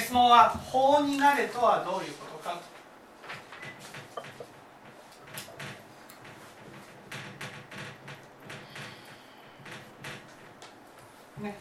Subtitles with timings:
[0.00, 2.60] 質問は「法になれ」とはどういうことか？
[11.40, 11.56] ね。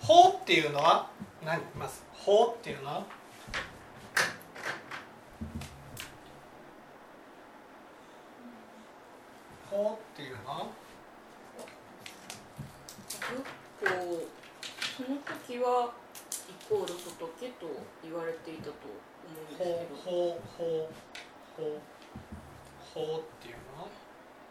[0.00, 1.08] 法っていうのは
[1.44, 1.60] 何？
[1.76, 3.04] まず法っていうのは
[9.70, 10.66] 法っていうのは
[13.08, 13.16] 仏
[13.80, 13.86] 法
[14.96, 15.92] その時は
[16.48, 17.68] イコール仏と
[18.02, 19.70] 言われていたと思うんですけど。
[19.70, 20.90] 法法法
[21.56, 21.80] 法
[22.92, 23.88] 法っていうのは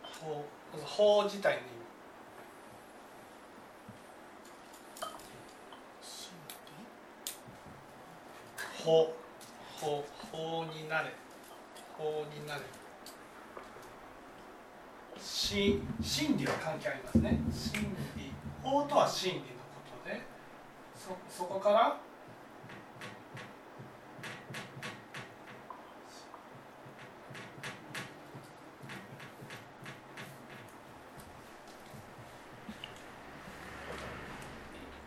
[0.03, 1.71] 法まず法自体の意味
[8.83, 9.13] 法
[9.77, 11.11] 法法になれ。
[11.97, 12.61] 法になれ
[15.19, 17.39] し真理は関係ありますね。
[17.51, 18.31] 真理。
[18.63, 19.49] 法とは真理のこ
[20.03, 20.21] とで。
[20.95, 21.97] そそこから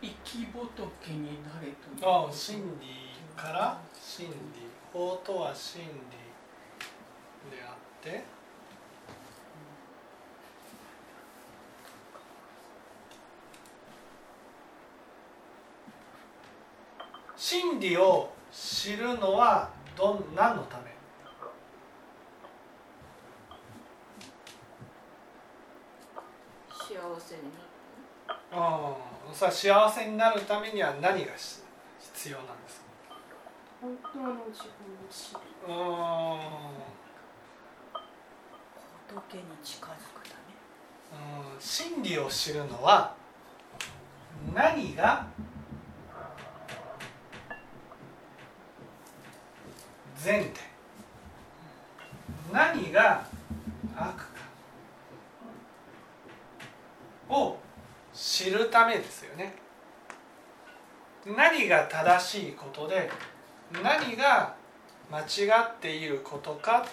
[0.01, 0.45] 生き
[1.05, 2.27] 仏になれという。
[2.27, 2.87] あ真理
[3.35, 4.33] から真理
[4.91, 5.87] 法とは真理
[7.55, 8.23] であって
[17.35, 20.85] 真理を知るのはどん何のため？
[26.69, 26.85] 幸
[27.19, 28.39] せになる。
[28.51, 31.31] ああさあ幸せになるためには何が
[31.99, 32.85] 必要なんですか？
[33.81, 35.73] 本当の自分を知るうん。
[39.21, 40.35] 仏に近づくた
[41.11, 41.59] めうん。
[41.59, 43.13] 真理を知るのは
[44.53, 45.27] 何が
[50.17, 50.51] 善で
[52.53, 53.25] 何が
[53.97, 54.25] 悪か
[57.29, 57.57] を
[58.15, 59.53] 知るためですよね
[61.25, 63.09] 何が正しいことで
[63.83, 64.55] 何が
[65.11, 66.85] 間違っていることか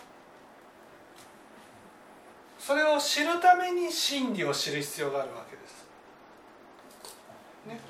[2.59, 5.85] それを知るために真理を知る必要があるわけです。
[7.67, 7.81] ね、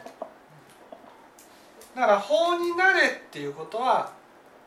[1.94, 4.12] だから法になれっていうことは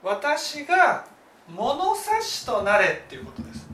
[0.04, 1.08] 私が
[1.50, 3.65] 物差しとなれっていうことです。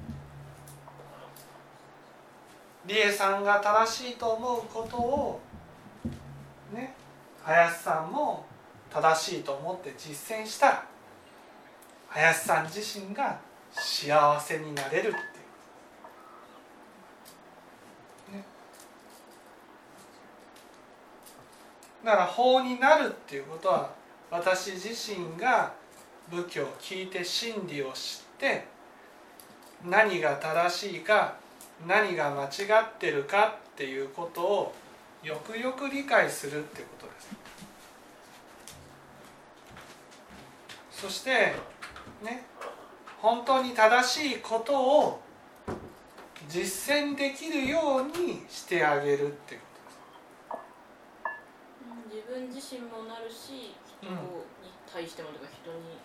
[2.92, 5.40] 理恵さんが正しいと思うことを
[6.74, 6.94] ね
[7.42, 8.46] 林さんも
[8.90, 10.86] 正しいと思って実践したら
[12.10, 13.40] 林さん自身が
[13.72, 15.16] 幸せになれるっていう。
[22.04, 23.94] だから法になるっていうことは
[24.30, 25.72] 私自身が
[26.30, 28.66] 仏教を聞いて真理を知って
[29.86, 31.40] 何が正しいか
[31.88, 32.48] 何が間違
[32.82, 34.74] ってるかっていうことを
[35.24, 37.30] よくよく理解するっていうことです。
[40.92, 41.54] そして
[42.24, 42.46] ね
[43.22, 45.20] 本当に正しいことを
[46.48, 49.62] 実践できるようにしてあげるっていう
[51.82, 54.18] うん自分自身もなるし人に
[54.92, 55.98] 対してもとか人に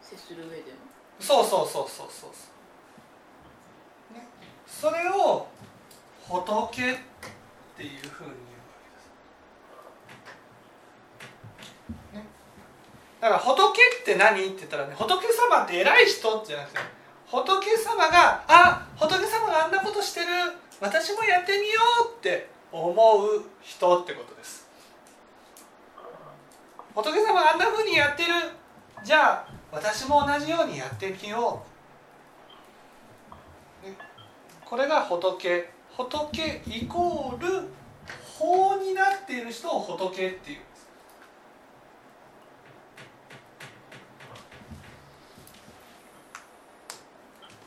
[0.00, 0.78] 接する上でも。
[1.20, 2.36] そうそうそうそうそうそう、ね、
[4.68, 5.48] それを
[6.28, 6.96] 仏っ
[7.76, 8.62] ていうふうに言う。
[8.62, 8.88] わけ
[12.14, 12.24] です、ね、
[13.20, 16.78] だから仏って何って言ったらね仏様って偉い人じゃなくて
[17.26, 20.26] 仏様があ仏様があんなことしてる。
[20.80, 21.80] 私もやってみよ
[22.14, 24.68] うって思う人ってことです。
[26.94, 28.28] 仏様があんなふうにやってる。
[29.04, 31.77] じゃあ私も同じようにやってみよう、
[34.68, 35.70] これが仏。
[35.96, 37.68] 仏イコール
[38.38, 40.88] 法になっている人を仏っていうんです。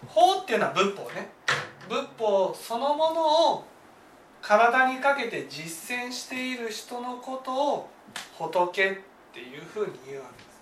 [0.08, 1.30] 法っていうのは仏法ね。
[1.90, 3.66] 仏法そのものを
[4.42, 7.90] 体にかけて実践している人のことを
[8.38, 8.96] 仏っ
[9.34, 10.62] ていうふうに言うわけです。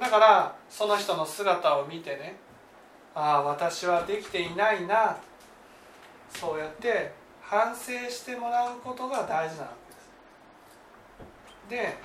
[0.00, 2.36] だからその人の姿を見てね
[3.14, 5.16] ああ私はできていないな
[6.34, 9.68] そうやって反省してもらうことが大事なわ
[11.68, 11.92] けです。
[11.92, 11.98] で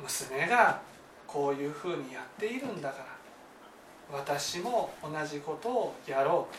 [0.00, 0.80] 娘が
[1.26, 6.54] こういうふうにやっているんだから私も同じことをやろう。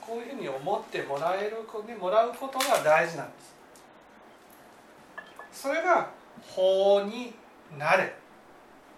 [0.00, 3.32] こういうふうに思ってもらえるねもらうことが大事なんで
[5.52, 5.62] す。
[5.62, 6.10] それが
[6.42, 7.32] 法に
[7.78, 8.12] なれ。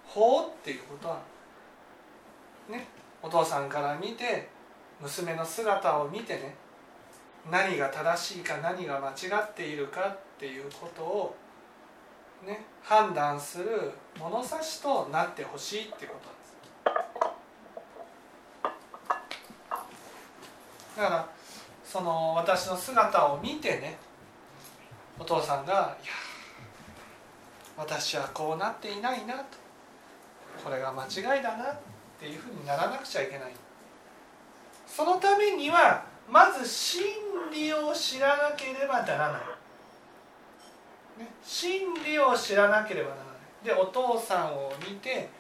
[0.07, 1.21] 法っていうことは
[2.71, 2.87] ね。
[3.23, 4.49] お父さんから見て
[5.01, 6.55] 娘の姿を見てね
[7.51, 11.37] 何が正しいか何が間違っているかっていうことを
[12.47, 16.53] ね判断する物差しとなってほしいってことなんです。
[20.97, 21.29] だから
[21.85, 23.99] その私の姿を見てね
[25.19, 26.13] お父さんが「いや
[27.77, 29.63] 私はこうなっていないな」と。
[30.63, 31.65] これが間違いだな。
[32.23, 33.53] っていうふうにならなくちゃいけない。
[34.87, 37.03] そのためにはまず真
[37.53, 39.41] 理を知らなければならない、
[41.19, 43.35] ね、真理を知らなければならない。
[43.65, 45.31] でお父さんを見て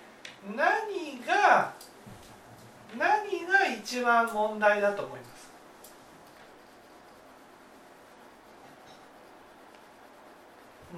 [0.56, 1.72] 何が
[2.98, 5.52] 何が一番問題だと思います？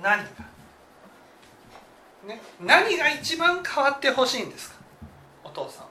[0.02, 0.24] 何が、
[2.26, 4.83] ね、何が一番変わってほしいんですか？
[5.54, 5.86] 父さん。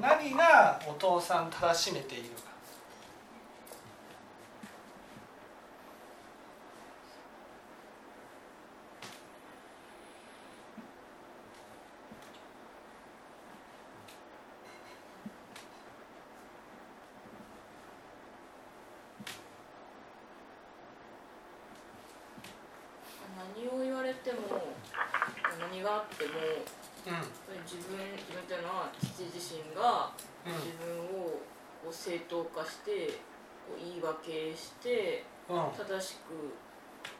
[0.00, 2.52] 何がお父さんたらしめているか
[23.36, 24.38] 何を言われても
[25.60, 26.30] 何があっても
[27.06, 30.10] うん自分自分というのは父自身が
[30.46, 30.88] うん自分
[31.20, 31.40] を
[31.84, 33.18] こう正当化して
[34.04, 35.56] こう言い訳してうん。
[35.72, 36.28] 正しく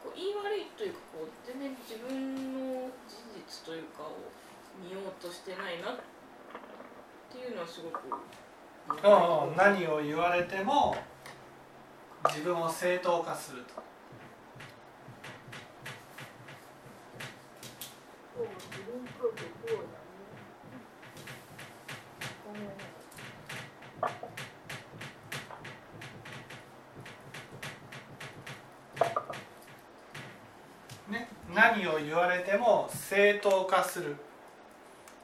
[0.02, 4.16] こう言い悪いというかこう全然自分の事実というかを
[4.82, 5.96] 見ようとしてないなっ
[7.32, 9.08] ていうのはすごくう。
[9.08, 9.56] んうん。
[9.56, 10.96] 何を言われても
[12.28, 13.82] 自分を正当化すると。
[22.54, 22.93] ね、
[31.64, 34.16] 何を言われても正当化する。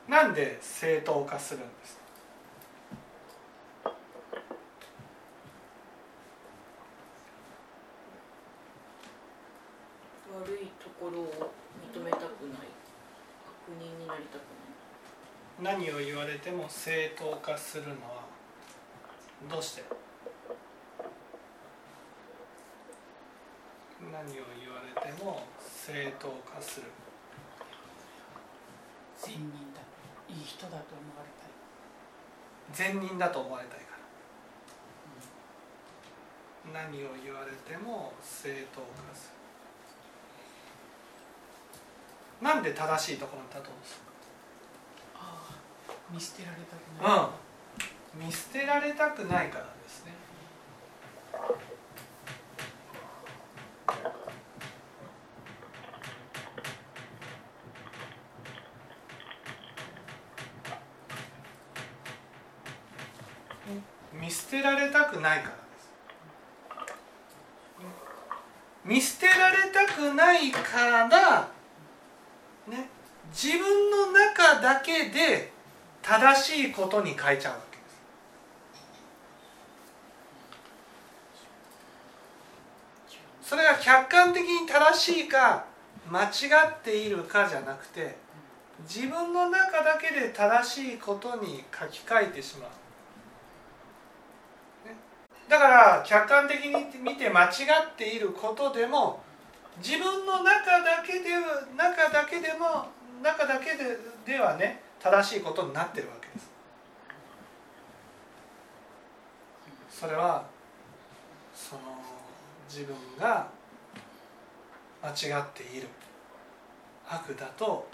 [0.08, 2.00] なんで正当化するんです？
[3.84, 3.92] か
[10.40, 11.52] 悪いところを
[11.94, 12.30] 認めたくない。
[13.68, 14.40] 悪人になりたく
[15.62, 15.76] ない。
[15.76, 18.24] 何を言われても正当化するのは
[19.50, 19.84] どうして？
[24.10, 24.26] 何を
[24.58, 25.42] 言われても
[25.90, 26.86] 正当化する。
[29.18, 29.42] 善人
[29.74, 29.80] だ。
[30.28, 31.50] いい人だと思われたい。
[32.72, 33.86] 善人だと思われたいか
[36.72, 36.80] ら。
[36.82, 39.32] 何を言われても正当化す
[42.40, 42.46] る。
[42.46, 44.00] なんで正しいところに立とうとす
[45.16, 47.22] ああ見捨てられたくない、る
[48.14, 48.26] うん。
[48.26, 50.14] 見捨てられたくないからですね
[64.12, 65.90] 見捨てられたくないからです。
[68.84, 71.08] 見捨てられたくないから
[72.68, 72.88] ね
[73.32, 75.52] 自分の中だけで
[76.02, 77.82] 正しいことに変えちゃうわけで
[83.42, 83.50] す。
[83.50, 85.64] それが客観的に正しいか
[86.10, 86.28] 間違
[86.68, 88.16] っているかじゃなくて
[88.82, 92.70] 自分の中だけで正しいことに書き換えてしまう。
[95.50, 97.48] だから客観的に見て間違
[97.92, 99.20] っていることでも
[99.78, 101.30] 自分の中だけで
[101.76, 102.86] 中だけでも
[103.20, 106.48] 中だけでではね正しいことになってるわけです。
[109.90, 110.44] それは
[111.52, 111.80] その
[112.68, 113.48] 自分が
[115.02, 115.88] 間違っている
[117.08, 117.88] 悪だと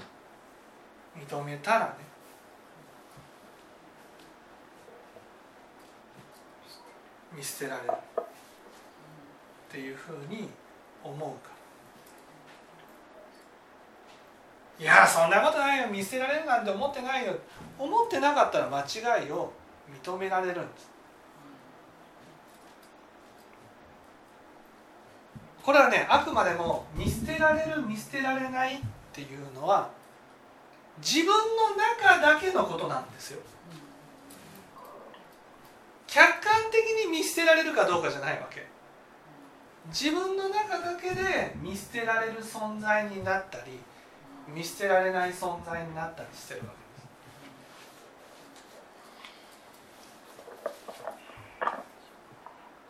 [1.17, 2.06] 認めたらね
[7.37, 7.93] 見捨てられる。
[7.93, 8.25] っ
[9.71, 10.49] ていうふうに
[11.05, 11.51] 思うか
[14.79, 14.85] ら。
[14.85, 15.89] いやそんなことないよ。
[15.89, 17.35] 見捨てられるなんて思ってないよ。
[17.79, 19.53] 思ってなかったら間違いを
[20.05, 20.97] 認められるんです。
[25.67, 28.79] これはねあくまでも見捨てられる見捨てられないっ
[29.13, 29.91] ていうのは
[31.03, 31.35] 自分の
[31.75, 33.41] 中だけのことなんですよ
[36.07, 36.81] 客観的
[37.17, 38.67] に捨てられるかどうかじゃないわけ。
[39.89, 43.79] 自分の中だけで見捨てられる存在になったり
[44.49, 46.75] 見捨てられない存在になったりしてるわけで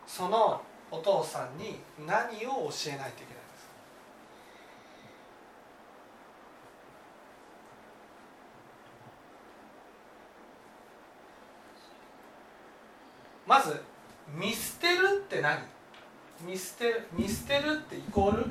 [0.07, 0.17] す。
[0.17, 3.65] そのお父さんに何を教えないといけないんです
[13.45, 13.45] か？
[13.45, 13.83] まず
[14.33, 15.59] 見捨てるって何？
[16.41, 18.45] 見捨てる見捨てるってイコール？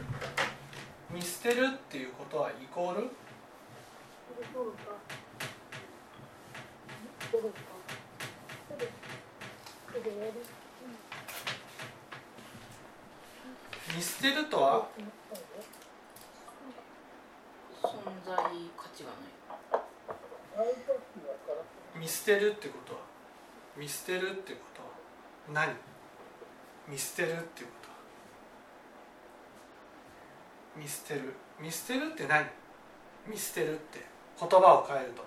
[1.10, 3.10] 見捨てるっていうことはイコール？
[13.96, 14.88] 見捨てるとは？
[17.82, 17.88] 存
[18.24, 18.34] 在
[18.76, 19.86] 価値がない。
[22.00, 23.00] 見捨てるってことは？
[23.76, 24.75] 見捨てるってこと。
[24.75, 24.75] は
[25.52, 25.74] 何？
[26.88, 27.88] 見捨てるっていうこと。
[27.88, 27.96] は
[30.76, 31.34] 見捨てる。
[31.60, 32.46] 見捨てるって何？
[33.26, 34.04] 見捨てるって。
[34.38, 35.24] 言葉を変えると。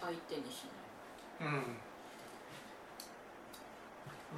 [0.00, 0.66] 相手にし
[1.40, 1.48] ない。
[1.48, 1.62] うん。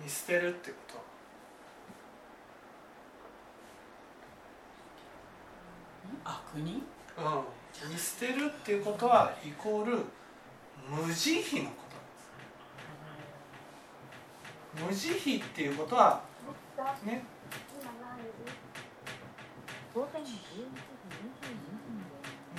[0.02, 1.00] 見捨てるってこと。
[6.24, 6.82] 悪人？
[7.18, 9.98] うん、見捨てるっていうことはイコール
[10.88, 12.18] 無慈悲のことなんで
[14.69, 16.22] す無慈悲っていうことは
[17.04, 17.22] ね。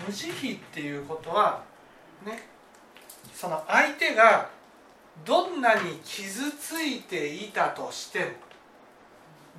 [0.06, 1.64] 無慈悲っていうことは
[2.26, 2.48] ね。
[3.34, 4.50] その相手が
[5.26, 8.26] どんなに傷ついていたとしても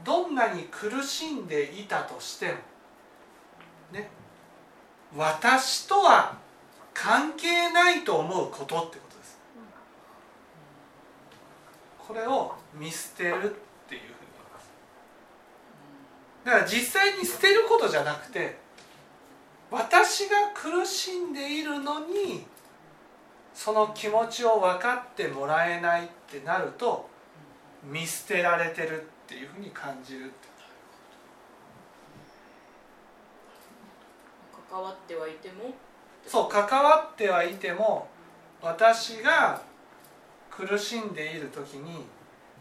[0.04, 2.54] どんなに苦しんでいたとしても
[3.92, 4.10] ね。
[5.16, 6.36] 私とは
[6.94, 9.21] 関係ないと思うことってことです。
[12.06, 13.56] これを見捨てるっていうふうに
[13.88, 13.98] 言い
[14.52, 14.70] ます。
[16.44, 18.58] だから実際に捨てることじゃなくて
[19.70, 22.44] 私が苦しんでいるのに
[23.54, 27.08] その気持ちを分かってもらえないってなると
[27.84, 30.32] 見捨てられてるっていうふうに感じる
[34.70, 35.74] 関わってはいても？
[36.26, 38.08] そう関わってはいても
[38.62, 39.60] 私が
[40.66, 42.06] 苦しんでいる時に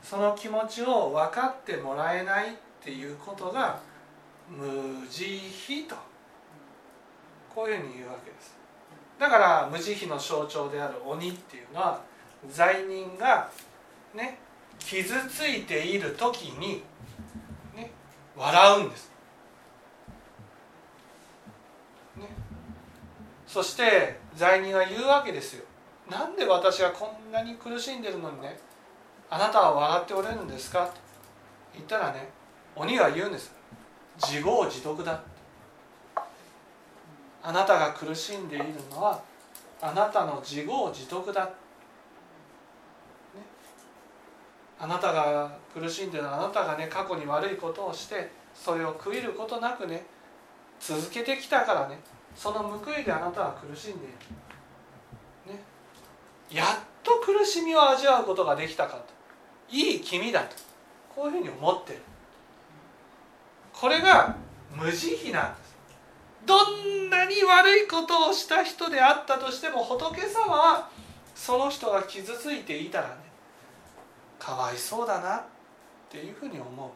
[0.02, 2.54] その気持ちを分かってもらえないっ
[2.84, 3.80] ていうことが
[4.50, 5.40] 無慈
[5.84, 5.96] 悲と。
[7.54, 8.58] こういうふうに言うわけです。
[9.20, 12.02] だから無慈悲の象徴である鬼っていうのは
[12.50, 13.52] 罪人が
[14.16, 14.40] ね
[14.80, 16.82] 傷ついている時に、
[17.76, 17.92] ね、
[18.36, 19.12] 笑うんです。
[22.18, 22.28] ね。
[23.46, 25.66] そして罪人は言うわけですよ。
[26.10, 28.60] なんで私がこんなに苦しんでるのにね
[29.30, 30.86] あなたは笑っておれるんですか？
[30.86, 30.94] と
[31.74, 32.30] 言ったらね
[32.76, 33.54] 鬼は言うんです。
[34.18, 35.24] 自業自得だ
[37.44, 39.22] あなたが苦しんでいるのは
[39.82, 41.52] あなたの自業自得だ、ね、
[44.80, 50.06] あなたが苦しんでるあなたがね過去に悪いことをしてそれを悔いることなくね
[50.80, 52.00] 続けてきたからね
[52.36, 54.14] その報いであなたは苦しんでいる、
[56.54, 56.68] やっ
[57.04, 59.06] と苦しみを味わうことができたかと。
[59.70, 60.56] いい君だと。
[61.16, 62.00] こういうふうに思ってる。
[63.74, 64.36] これが
[64.76, 65.72] 無慈悲なんです。
[66.46, 70.90] どんなに悪いことをした人であったとしても仏様は
[71.36, 73.16] その人が傷ついていたらね
[74.40, 75.44] かわいそうだなっ
[76.10, 76.90] ていうふうに思う。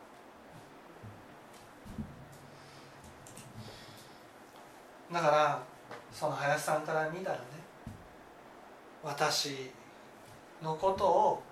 [5.14, 5.64] だから
[6.12, 7.44] その林さんから見たらね
[9.06, 9.72] 私
[10.64, 11.44] のことを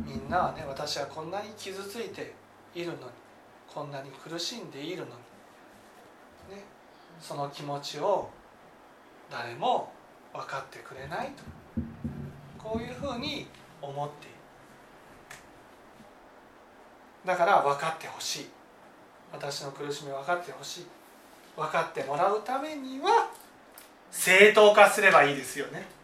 [0.00, 2.34] みんなはね私はこんなに傷ついて
[2.74, 2.98] いるのに
[3.72, 5.10] こんなに苦しんでいるのに
[6.56, 6.64] ね
[7.20, 8.28] その気持ちを
[9.30, 9.92] 誰も
[10.32, 11.44] 分かってくれないと
[12.58, 13.46] こういうふうに
[13.80, 14.34] 思っている。
[17.24, 18.48] だから分かってほしい。
[19.32, 20.86] 私の苦しみ分かってほしい。
[21.56, 23.30] 分かってもらうためには
[24.10, 25.97] 正当化すればいいですよね。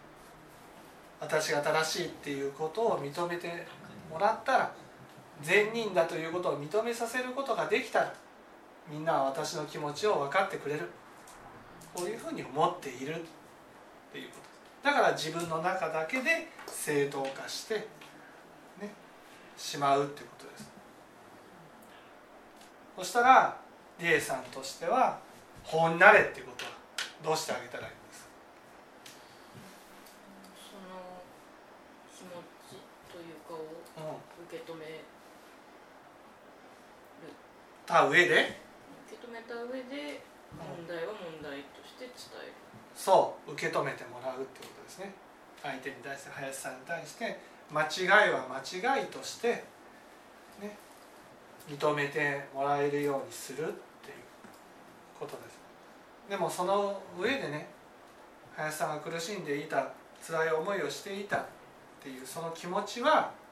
[1.24, 3.66] 私が正しいっていうことを認めて
[4.10, 4.72] もらったら
[5.42, 8.14] 善人だということを認めさせることができたら
[8.90, 10.90] みんなは私の気持ちを分かってくれる。
[11.94, 13.18] こういうふうに思っているっ
[14.12, 14.36] ていうこ
[14.82, 14.88] と。
[14.88, 17.84] だから自分の中だけで正当化して、ね、
[19.56, 20.70] しまうっていうことです。
[22.96, 23.56] そしたら
[23.98, 25.18] 理恵さんとしては
[25.62, 26.70] 法になれっていうことは
[27.24, 28.28] どうしてあげたらいいんです
[30.62, 31.18] その
[32.14, 32.30] 気持
[32.70, 33.56] ちというかを
[33.96, 35.04] か、受け止める
[37.94, 38.58] た上で？
[39.06, 40.18] 受け止めた上で
[40.58, 42.10] 問題は問題として伝
[42.42, 42.52] える。
[42.96, 45.14] そう受け止めてもらうってことですね。
[45.62, 47.38] 相手に対して林さんに対して
[47.70, 49.64] 間違いは間違いとして
[50.60, 50.76] ね
[51.70, 53.72] 認めてもらえるようにするっていう
[55.18, 55.60] ことです。
[56.28, 57.68] でもその上でね
[58.56, 61.44] 林さんが苦しんでいた辛い思いをしていたっ
[62.02, 63.43] ていうその気持ちはね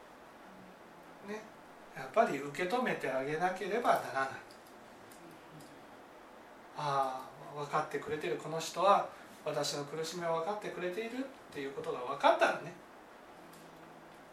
[1.97, 4.29] やっぱり受け止めてあげなければならない。
[6.77, 7.21] あ
[7.55, 9.07] あ分かってくれてるこの人は
[9.45, 12.73] 私の苦しみを分かってくれているっていうことが分かったらね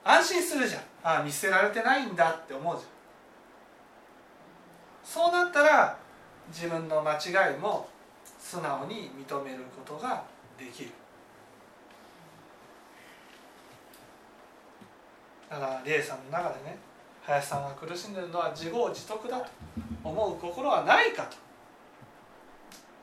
[0.04, 0.82] 安心するじゃん。
[1.04, 2.90] ああ見捨てられてないんだって思うじゃん。
[5.04, 5.98] そうなったら
[6.48, 7.90] 自分の間違いも
[8.40, 10.24] 素直に認めることが
[10.58, 10.92] できる。
[15.50, 16.78] だから理恵さんの中でね
[17.30, 19.46] 林さんが苦しんでるのは自業自得だと
[20.04, 21.38] 思う心はないかと。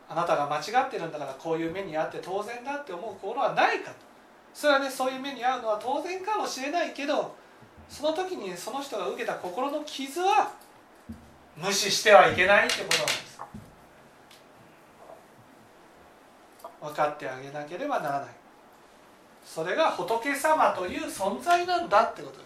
[0.09, 3.97] あなたが間違ってるんだからこういう目に遭って当然だって思う心はないかと
[4.55, 7.35] それはねそういう目に遭うのは当然かもしれないけど
[7.89, 10.53] その時にその人が受けた心の傷は
[11.57, 13.41] 無視してはいけないってことなんです。
[16.81, 18.29] 分かってあげなければならない。
[19.45, 22.46] それが仏様という存在なんだってことで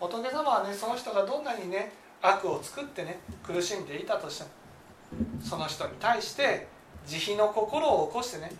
[0.00, 1.92] 仏様はねその人がどんなにね
[2.22, 4.50] 悪を作ってね苦しんでいたとしても
[5.42, 6.66] その人に対して
[7.06, 8.50] 慈悲の心を起こしてね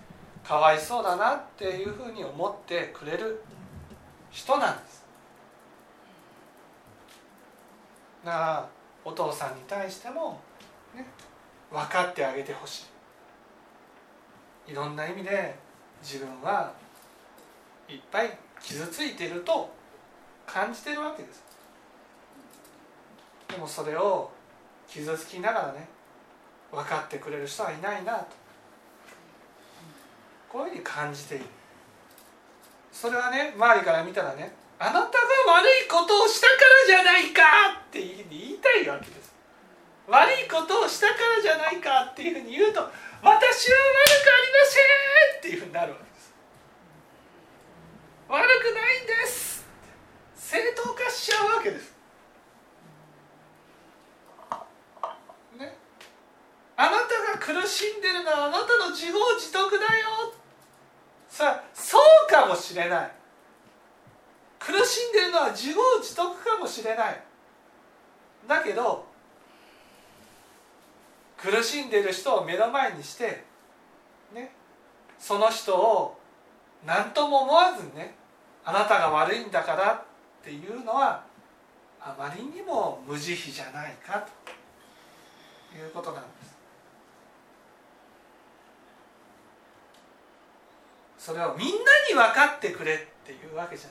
[0.47, 3.43] かわいそうだなっていうふうに思ってくれる
[4.31, 5.05] 人なんです。
[8.25, 8.69] だから
[9.05, 10.41] お父さんに対しても、
[10.95, 11.07] ね、
[11.71, 12.87] 分かってあげてほし
[14.69, 14.73] い。
[14.73, 15.55] いろんな意味で
[16.03, 16.73] 自分は
[17.89, 19.71] いっぱい傷ついていると
[20.53, 21.45] 感じてるわけです。
[23.49, 24.31] でもそれを
[24.89, 25.89] 傷つきながらね
[26.73, 28.27] 分かってくれる人はいないなと。
[30.49, 31.45] こういうふうに感じている。
[32.93, 37.43] それはね周りから見たらねあなたが悪いことをしたからじゃないか
[37.87, 38.11] って言
[38.51, 39.33] いたいわけです。
[40.09, 43.47] 悪いことをしたからじゃないかっていうふうに言うと私は悪くありま
[44.67, 46.35] せんっていうふうになるわけです。
[48.29, 49.50] 悪くないんです。
[50.51, 51.95] 正当化しちゃうわけです。
[55.57, 55.77] ね。
[56.77, 60.35] あなたが苦しんでるのはあなたの自業自得だよ。
[61.29, 63.13] さあそうかもしれない。
[64.59, 67.23] 苦しんでるのは自業自得かもしれない。
[68.49, 69.07] だけど
[71.37, 73.45] 苦しんでる人を目の前にして
[74.35, 74.53] ね。
[75.17, 76.19] その人を
[76.85, 78.17] 何とも思わずにね
[78.65, 80.10] あなたが悪いんだから
[80.41, 81.25] っていうのは
[82.01, 84.27] あまりにも無慈悲じゃないか
[85.71, 86.59] ということなんです。
[91.19, 91.75] それをみんな
[92.09, 93.91] に分かってくれっていうわけじゃ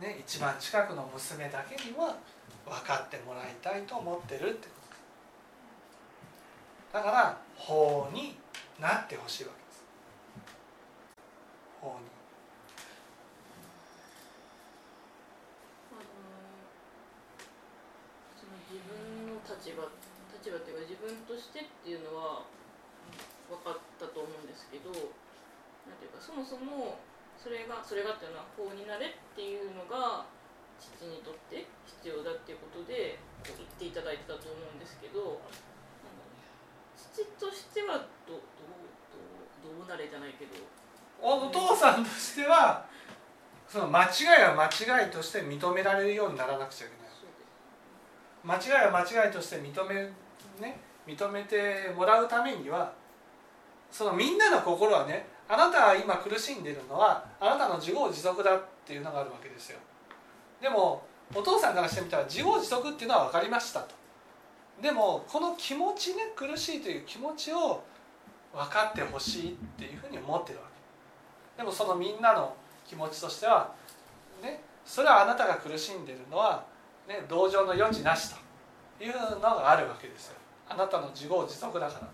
[0.00, 2.16] ない、ね、一番近くの娘だけには
[2.64, 4.74] 分かってもらいたいと思ってるってこ
[6.92, 6.98] と。
[6.98, 8.38] だから法に
[8.78, 9.84] なってほしいわけです。
[11.80, 11.94] 法に
[15.92, 16.00] あの
[18.38, 19.82] その自分の立場
[20.48, 22.46] いうか自分としてっていうのは
[23.48, 27.00] 分かったと思うんですけどなんていうかそもそも
[27.36, 30.26] それがそれがっていうのは法になれっていうのが
[30.78, 35.40] 父にとって必要だっていうことで言っていただいてたと思うんですけど
[36.94, 38.88] 父としてはどどう
[39.64, 40.54] どうどうなれじゃないけど。
[41.20, 42.86] おお父さんとしては
[43.66, 44.06] その間違
[44.38, 47.08] いは間違いとして認められるようにならなくちゃいけない。
[48.44, 50.08] 間違いは間違いとして認め,、
[50.58, 52.92] ね、認めてもらうためには
[53.90, 59.78] そのみんなの心はねあなたが今苦しんでるのはあなたの自業自得だっていうのがあるわけですよ。
[60.60, 61.02] でも
[61.34, 63.94] お父さんからしてみたら自業自得っていうのは分かりましたと。
[64.82, 67.82] でもこの気持ちね苦しいという気持ちを
[68.52, 70.64] 分かってほしいっていうふうに思ってるわ
[71.56, 71.62] け。
[71.62, 72.54] でもそのみんなの
[72.86, 73.72] 気持ちとしては
[74.42, 76.64] ねそれはあなたが苦しんでるのは、
[77.08, 78.34] ね、同情の余地なし
[78.98, 80.34] というのがあるわけですよ。
[80.68, 82.08] あなたの自業自得だから。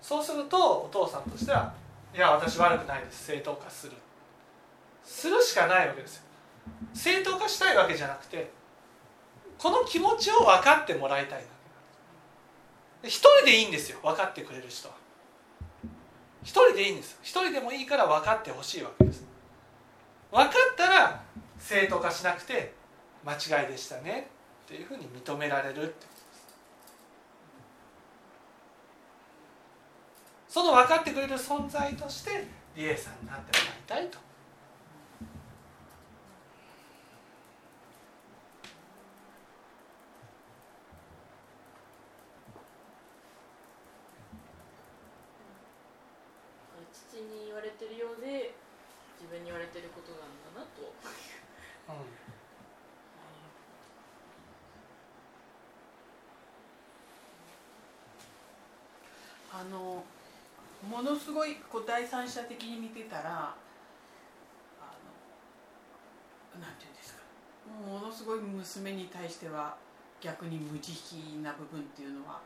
[0.00, 1.72] そうするとお父さんとしては
[2.14, 3.26] いや私悪くないです。
[3.26, 3.92] 正当化する。
[5.04, 6.22] するしかないわけですよ。
[6.94, 8.50] 正当化したいわけじゃなくて
[9.58, 11.44] この気持ちを分かってもらいたいだ
[13.02, 13.08] け。
[13.08, 13.98] 一人でいいんですよ。
[14.02, 14.94] 分かってくれる人は。
[16.42, 19.24] 一人でいいんです一人でもいいから分かってほしいわけです。
[20.30, 21.22] 分かったら
[21.58, 22.72] 正当化しなくて
[23.24, 24.28] 間違いでしたね。
[24.64, 25.92] っていうふうに認められるってことで
[30.45, 34.16] すその分かってくれる存在として理恵さんになってもらいたいと
[46.90, 48.54] 父に言われてるようで
[49.20, 50.20] 自分に言われてることなん
[50.54, 50.80] だなと
[51.88, 51.96] うん
[59.52, 60.02] あの
[60.88, 63.56] ものすごいこう第三者的に見てたらあ
[66.54, 67.22] のなんていうんですか。
[67.88, 69.76] ものすごい娘に対しては
[70.20, 70.92] 逆に無慈
[71.36, 72.40] 悲な部分っていうのは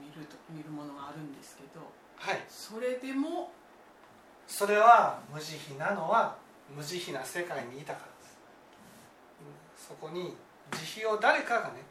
[0.00, 1.80] 見ると見るものがあるんですけど
[2.16, 2.44] はい。
[2.48, 3.52] それでも
[4.46, 6.36] それは無慈悲なのは
[6.74, 8.38] 無慈悲な世界にいたからです。
[9.40, 10.36] うんそこに
[10.72, 11.82] 慈悲を誰かがね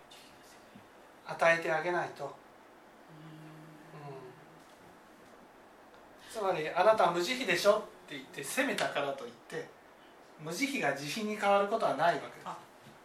[1.26, 2.30] 与えてあげないと、うん、
[6.34, 9.68] つまりあなたは無慈悲でしょって言って責めたからといって
[10.44, 12.34] 無慈悲が慈悲に変わることはないわけで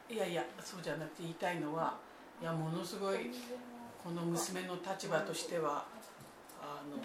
[0.08, 0.14] す。
[0.14, 1.92] いやいやそうじゃなくて言いたいのは
[2.40, 3.30] いやものすごい
[4.02, 5.84] この娘の立場としては
[6.62, 6.96] あの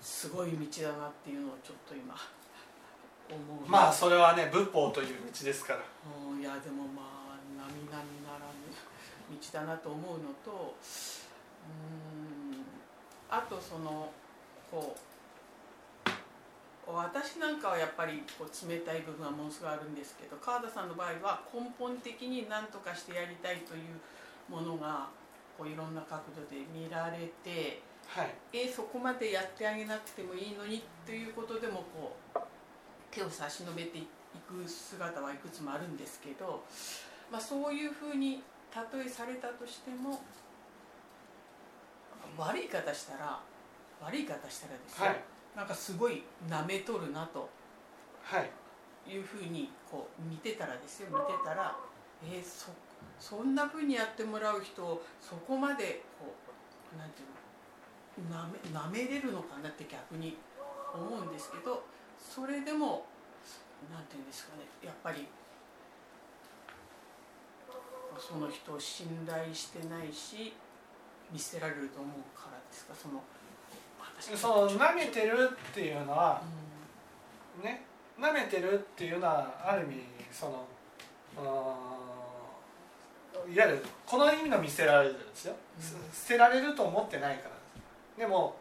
[0.00, 2.16] すごい道だなっていうのをちょっと今
[3.28, 3.68] 思う。
[3.68, 5.80] まあそれはね仏法という道ですから。
[6.30, 7.38] うんいやでもまあ
[7.68, 10.74] 並々ならぬ道だなと思うのと
[11.68, 12.64] うん
[13.28, 14.10] あとその
[14.70, 15.11] こう
[16.86, 24.00] 私なんかはやっぱりこう冷たい部分はものすごいあるんですけど川田さんの場合は根本的に何とかしてやりたいという
[24.50, 25.08] ものが
[25.56, 28.34] こういろんな角度で見られてはい。
[28.52, 32.38] えそこまでやってあげなくてもいいのにということでもこう
[33.10, 34.06] 手を差し伸べてい
[34.46, 36.64] く姿はいくつもあるんですけど、
[37.30, 38.42] まあ、そういうふうに
[38.74, 40.20] 例えされたとしても
[42.36, 43.40] 悪い方したら
[44.02, 47.48] 悪い方したらですよ、はいなんかすごい舐めとるなと。
[48.22, 48.50] はい。
[49.04, 51.08] いうふうにこう見てたらですよ。
[51.10, 51.76] 見てたら
[52.24, 52.70] えーそ
[53.18, 56.32] そんなふうにやってもらう人をそこまでこ
[56.94, 58.58] うなんていうのなめ
[59.02, 60.36] 舐めれるのかなって逆に
[60.94, 61.84] 思うんですけど
[62.18, 63.06] それでも
[63.92, 65.26] なんていうんですかねやっぱり
[68.18, 70.52] その人を信頼してないし
[71.32, 72.94] 見捨てられると思うからですか？
[72.94, 73.41] その私
[74.36, 76.40] その舐めてるっていうのは
[77.60, 77.84] うね
[78.18, 80.66] 舐めてるっていうのはある意味その
[83.52, 88.24] いわゆるこの意味の見捨てられるですよ、す捨てられると思ってないから。
[88.24, 88.54] でも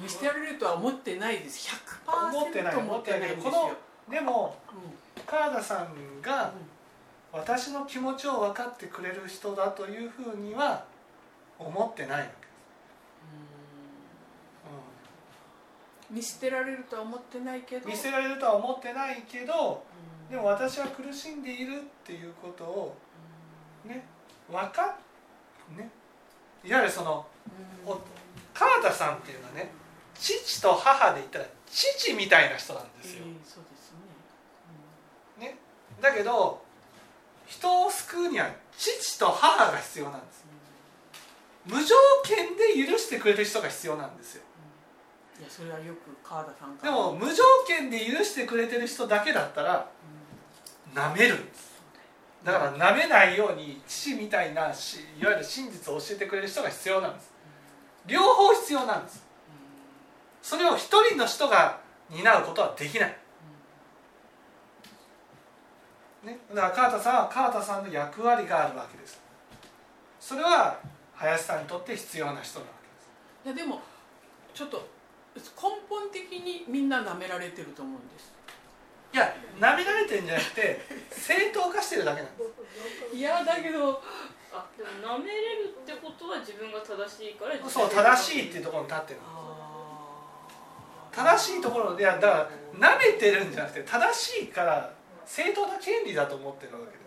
[0.00, 1.68] 見捨てられるとは思ってないです。
[2.06, 3.50] 100%思ってない思ってないんですよ。
[3.50, 3.74] こ
[4.08, 5.00] のでもうん。
[5.26, 6.52] 川田さんが
[7.32, 10.84] 私の気持ちを分かってくれる人だというふうには
[11.56, 12.48] 思ってないわけ
[16.10, 17.84] 見捨てられるとは思ってないけど。
[17.84, 19.84] うん見捨てられるとは思ってないけど
[20.28, 20.34] うん。
[20.34, 22.96] でも私は苦しんでいるっていうことを
[23.86, 24.04] ね
[24.50, 25.90] 分かっね
[26.64, 27.26] いわゆるその
[27.86, 27.92] うん。
[27.92, 28.00] お
[28.52, 29.70] 川田さんっていうのはね
[30.14, 33.24] 父と母で言ったら父みたいな人なんですよ。
[33.26, 33.92] え、えそうです
[35.38, 35.46] ね。
[35.46, 35.56] ね、
[36.00, 36.62] だけど
[37.46, 40.44] 人を救うには父と母が必要なんです
[41.66, 41.94] 無条
[42.24, 44.42] 件で許してくれる人が必要なんですよ
[45.40, 46.92] いやそれはよく川田さんから。
[46.92, 49.88] でも無条件で許してくれてる人だけだったら
[50.94, 51.70] 舐めるんです
[52.44, 57.30] だから舐めないように父みたいなしいわゆる真実を教えてくれる人が必要なんです。
[58.06, 59.24] 両方必要なんです。
[60.42, 63.16] それを一人の人が担うことはできない、
[66.24, 69.20] ね、だから川田さんは川田さんの役割があるわけです。
[70.18, 70.78] それは
[71.14, 72.72] 林さんにとって必要な人なわ
[73.44, 73.58] けです。
[73.58, 73.80] いやでも
[74.54, 74.99] ちょっと
[75.56, 78.32] 根本的にみんな舐められてると思うんです。
[79.12, 82.44] いや舐められてるんじゃなくて正当化してるだけなんで
[83.10, 83.16] す。
[83.16, 84.02] いやだけど
[84.52, 89.20] あでも舐めれるってことは自分が正しいからそう正しいっていうところに立ってる
[91.12, 92.50] 正しいところでいやだから
[92.96, 94.92] 舐めてるんじゃなくて正しいから
[95.26, 97.00] 正当な権利だと思ってるわけです。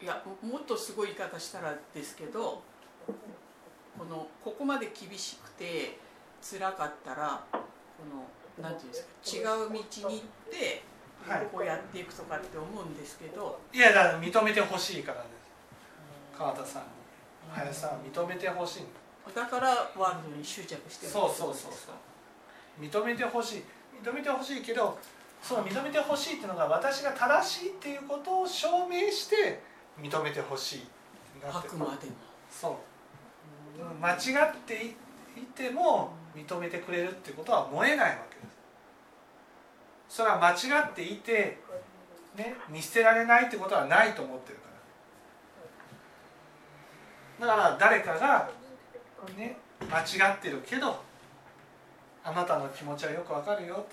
[0.00, 2.62] いやももっとすごい言い方したらですけど
[3.96, 5.98] このここまで厳しくて
[6.42, 7.58] 辛かったらこ
[8.04, 10.20] のなんていうんですか違う道に行っ
[10.50, 10.82] て
[11.26, 11.46] はい。
[11.52, 15.50] こうやっていくとかって思うんですけど、いやだから認めてほしいからです
[16.36, 16.88] 川田さんに。
[17.50, 18.84] 林さんは認めてほしい。
[19.34, 22.82] だからワールドに執着してるそうそうそうそう。
[22.82, 23.62] 認めてほしい。
[24.02, 24.96] 認めてほしいけど
[25.42, 29.60] その認めてほしいっていうのが私が正しいっていうことを証明して
[30.00, 30.86] 認めてほしい
[31.44, 32.12] あくまでも。
[32.50, 32.72] そう
[34.00, 34.14] 間違
[34.50, 34.94] ってい
[35.54, 38.42] ても認めてくれるってことは思えないわけで
[40.08, 40.16] す。
[40.16, 40.54] それは間違
[40.88, 41.58] っていて、
[42.36, 44.62] ね、見捨てられないってことはないと思ってるか
[47.40, 47.46] ら。
[47.46, 48.50] だから誰かが
[49.36, 49.56] ね
[49.88, 51.00] 間違ってるけど
[52.24, 53.86] あなたの気持ちはよくわかるよ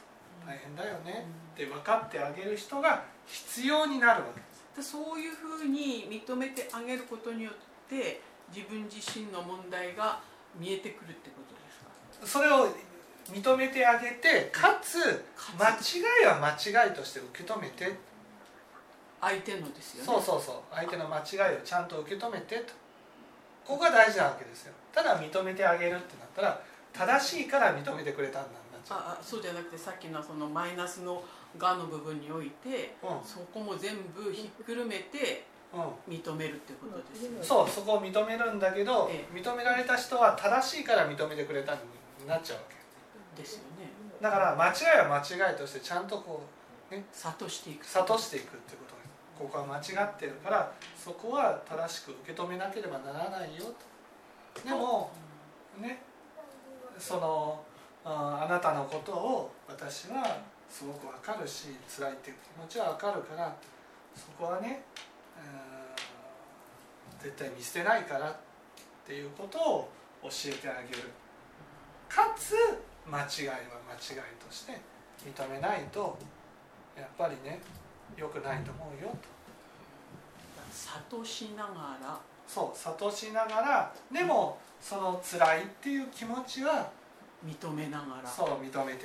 [0.46, 4.92] 大変だよねって分かってあげる人が必要になるわけです。
[4.92, 7.54] そういうふうに認めてあげることによっ
[7.90, 8.22] て
[8.54, 10.20] 自分自身の問題が
[10.60, 11.82] 見えてくるってことです
[12.22, 12.28] か？
[12.28, 12.68] それを
[13.32, 14.98] 認めてあげてかつ
[15.58, 17.96] 間違いは間違いとして受け止めて。
[19.22, 20.06] 相手のですよね。
[20.06, 20.56] そうそうそう。
[20.76, 22.74] 相手の間違いをちゃんと受け止めてと。
[23.66, 24.74] ここが大事なわけですよ。
[24.94, 26.62] ただ認めてあげるってなったら
[26.94, 28.50] 正しいから認めてくれたんだ
[28.88, 31.24] あそうじゃなくてさっきのそのマイナスの
[31.58, 35.44] 「が」の部分において、うん、そこも全部ひっくるめて
[36.08, 41.80] 認めるってことですよね、うん、そうそこを認めるんだけど、ええ、認められた人は正しいから認めてくれたに
[42.28, 43.42] なっちゃうわけ。
[43.42, 43.90] ですよね。
[44.22, 46.44] だから間違いは間違いとしてちゃんとこ
[46.92, 47.86] うね諭していく。
[47.86, 48.96] 諭していくってこと。
[48.96, 49.06] です
[49.38, 54.68] ここは間違ってるからそこは正しく受け止めなければならないよと。
[54.68, 55.12] でも
[55.82, 56.02] ね
[56.98, 57.62] その
[58.06, 60.38] あなたのことを私は
[60.70, 63.54] すごく分かるし辛いっていう気持ちは分かるから
[64.16, 64.84] そこはね、
[67.26, 68.36] 絶対見捨てないからっ
[69.04, 69.90] ていうことを
[70.22, 71.10] 教えてあげる。
[72.08, 72.54] かつ
[73.10, 74.80] 間違いは間違いとして
[75.26, 76.16] 認めないと
[76.96, 77.60] やっぱりね
[78.16, 79.18] 良くないと思うよと。
[81.10, 86.92] 諭しながらそう諭しながらでもその辛いっていう気持ちは
[87.44, 88.30] 認めながら。
[88.30, 88.98] そう認めてあげる、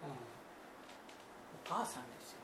[0.00, 2.38] うん、お母さんですよ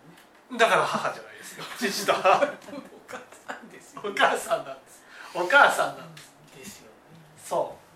[0.51, 0.59] ね。
[0.59, 1.65] だから母じゃないですよ。
[1.79, 2.45] 父と母。
[2.93, 3.95] お 母さんです。
[3.95, 5.03] よ、ね、お母さんなんです。
[5.35, 6.93] お母さんなんです、ですよ、ね、
[7.37, 7.89] そう。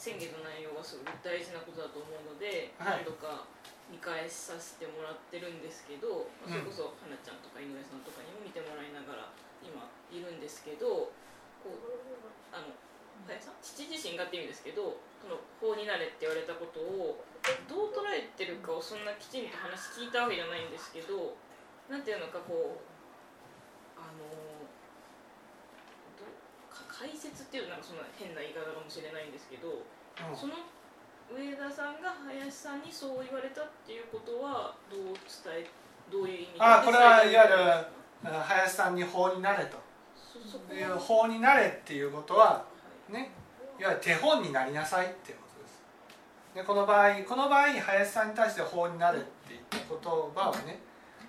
[0.00, 3.44] 宣言の内容がすごく大事なことだと思うので、はい、何度か
[3.90, 11.10] 見返させてもらってるんですけど、うん、それこそ花ちゃんとか井上さんとかにも見てもらいながら今いるんですけど
[11.60, 11.82] こう
[12.54, 12.72] あの
[13.26, 13.60] 林さん？
[13.60, 17.20] 父自身がって意味ですけどこの法になれって言われたことを
[17.68, 21.36] どう捉えてるかをそんなきちんと話聞いたわけじゃないんですけど
[21.90, 24.24] なんていうのかこうあの
[26.88, 29.84] 解説っていうのはそんな変な言い方かもしれないんですけど、
[30.20, 30.54] うん、その
[31.30, 35.02] 上田さんが林さんにそう言われたっていうことはどう
[35.44, 35.70] 伝え
[36.10, 36.54] どういう意味？
[36.54, 37.44] であこれはいわ
[38.24, 39.78] ゆる林さんに法になれと。
[40.74, 42.64] いう法になれっていうことは
[43.08, 43.30] ね
[43.78, 45.82] いわゆる手本になりなさいっていうことです。
[46.54, 50.80] でこの場合この場合林さんに対して法になれって言った言葉はね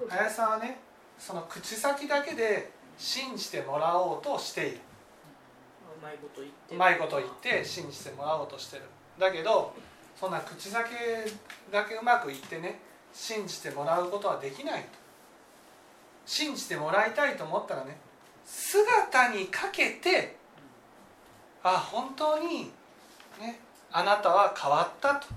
[0.09, 0.79] 林さんはね
[1.17, 4.77] その口先だけで信じてもらおうとしている。
[5.99, 8.83] うまいこと言ってうまいこと言って信じてもらおうとしてる。
[9.19, 9.73] だけど
[10.21, 10.87] そんな口先
[11.71, 12.79] だけうまく言ってね
[13.11, 14.89] 信じてもらうことはできないと。
[16.27, 17.97] 信じてもらいたいと思ったらね
[18.45, 20.35] 姿にかけて
[21.63, 22.71] あ本当に
[23.39, 23.59] ね
[23.91, 25.27] あなたは変わったと。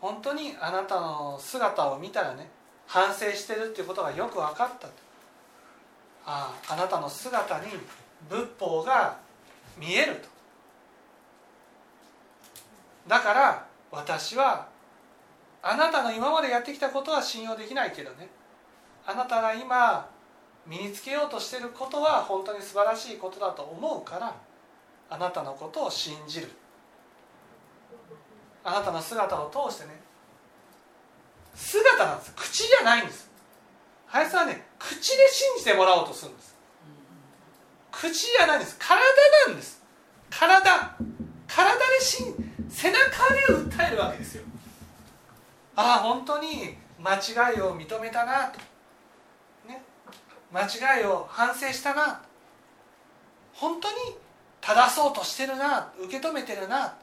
[0.00, 2.48] 本当にあなたの姿を見たらね
[2.86, 4.92] 反省してるっていうことがよく分かったと。
[6.24, 7.66] あああなたの姿に
[8.28, 9.18] 仏法が
[9.76, 10.29] 見えると。
[13.10, 14.68] だから私は
[15.64, 18.28] あなたの今までやってきたことは信用できないけどね。
[19.04, 20.08] あなたが今
[20.64, 24.36] 身につけようとしてることは本当に素晴らしいことだと思うから
[25.10, 26.50] あなたのことを信じる。
[28.62, 30.00] あなたの姿を通してね。
[31.56, 32.32] 姿なんです。
[32.36, 33.28] 口じゃないんです。
[34.06, 36.54] 林さんはね口で信じてもらおうとするんです。
[37.90, 38.76] 口じゃないんです。
[38.78, 39.00] 体
[39.48, 39.82] なんです。
[40.30, 40.96] 体。
[41.48, 43.00] 体でし背中
[43.34, 44.44] で訴えるわけですよ。
[45.76, 48.48] ああ本当に間違いを認めたな。
[48.48, 48.58] と、
[49.68, 49.82] ね、
[50.52, 52.22] 間違いを反省したな。
[53.54, 54.16] 本当に
[54.60, 55.92] 正そうとしてるな。
[55.98, 56.96] 受け止めてるな。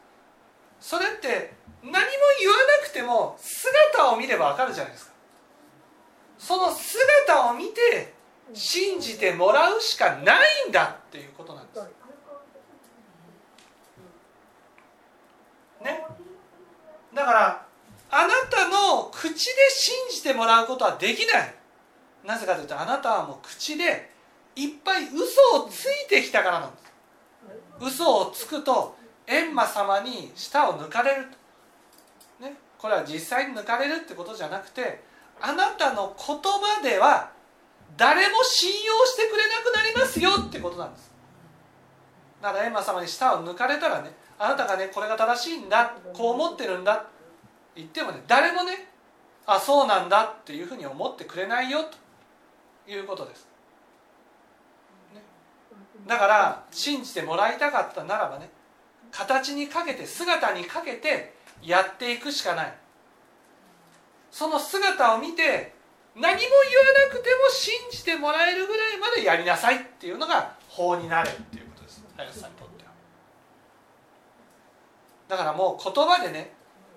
[0.79, 1.53] それって
[1.83, 1.99] 何も
[2.39, 5.11] 言わなくても姿を見れば分かるじゃないですか。
[6.37, 8.13] その姿を見て
[8.53, 10.33] 信じてもらうしかな
[10.65, 11.81] いんだっていうことなんです。
[15.83, 16.05] ね、
[17.17, 17.65] だから
[18.11, 21.53] あなたの口で信じてもらうことはできない。
[22.23, 24.11] なぜかというとあなたはもう口で
[24.55, 25.17] いっぱい嘘
[25.63, 26.93] をついてきたからなんです。
[27.97, 31.25] 嘘をつくと閻魔様に舌を抜かれる、
[32.39, 35.03] ね、これは実際に抜かれるってことじゃなくて
[35.41, 37.31] あなたの言葉では
[37.97, 41.11] 誰も信用してくれなくなりますよってことなんです。
[42.41, 47.05] だから閻魔様に舌を抜かれたらねあなたがねこれが正しいんだこう思ってるんだ
[47.75, 48.87] 言ってもね誰もね
[49.45, 51.79] あそうなんだっていうふうに思ってくれないよ
[52.85, 53.47] ということです、
[55.13, 55.21] ね、
[56.05, 58.49] だから信じてもらいたかったならばね
[59.11, 62.73] 形にかけて姿にかけてやっていくしかない。
[64.31, 65.73] その姿を見て
[66.15, 66.41] 何も言わ
[67.09, 72.03] なくても信じてもらえるぐらいまでやりなさいっていうのが法になるっていうことです。
[72.15, 72.56] 林さん。
[75.27, 76.53] だからもう言葉でね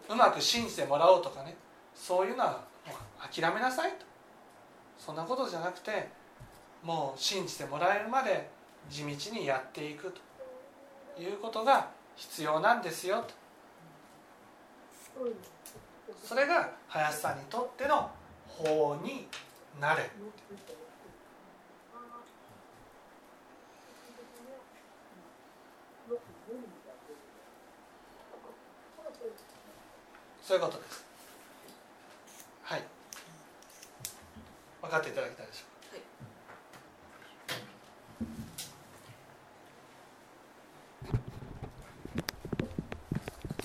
[0.08, 1.56] うまく信じてもらおうとかね
[1.94, 4.06] そういうのはもう諦めなさいと。
[4.98, 6.08] そんなことじゃなくて
[6.82, 8.50] もう信じてもらえるまで
[8.90, 10.30] 地道にやっていくと。
[11.20, 13.34] いうことが必要なんですよと。
[16.24, 18.10] それが林さんにとっての
[18.46, 19.26] 法に
[19.80, 20.10] なれ
[30.50, 31.04] そういうことです。
[32.64, 32.82] はい。
[34.82, 35.69] 分かっていただけたでしょうか？